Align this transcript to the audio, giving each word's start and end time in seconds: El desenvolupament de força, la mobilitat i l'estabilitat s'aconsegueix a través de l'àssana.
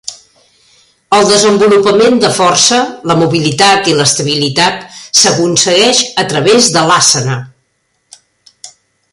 El 1.17 1.27
desenvolupament 1.31 2.15
de 2.23 2.31
força, 2.37 2.79
la 3.11 3.17
mobilitat 3.19 3.91
i 3.91 3.95
l'estabilitat 3.99 4.99
s'aconsegueix 5.21 6.03
a 6.25 6.27
través 6.33 6.71
de 6.79 6.87
l'àssana. 6.89 7.41